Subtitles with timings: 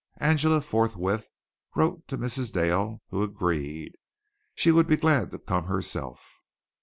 [0.17, 1.29] Angela forthwith
[1.75, 2.51] wrote to Mrs.
[2.51, 3.91] Dale, who agreed.
[4.55, 6.25] She would be glad to come herself.